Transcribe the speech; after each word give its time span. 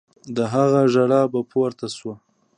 د 0.35 0.37
هغه 0.53 0.81
ژړا 0.93 1.21
به 1.31 1.39
پورته 1.51 1.87
سوه. 1.97 2.15